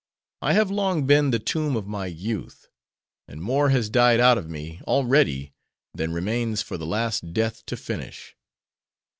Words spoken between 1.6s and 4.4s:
of my youth. And more has died out